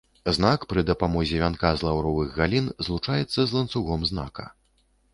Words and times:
Знак 0.35 0.63
пры 0.71 0.83
дапамозе 0.87 1.43
вянка 1.43 1.71
з 1.81 1.87
лаўровых 1.89 2.33
галін 2.41 2.65
злучаецца 2.87 3.33
з 3.39 3.49
ланцугом 3.59 4.01
знака. 4.15 4.53